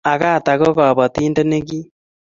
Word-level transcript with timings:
Agatha 0.11 0.51
ko 0.61 0.67
kabotindet 0.77 1.47
nekiim 1.49 1.85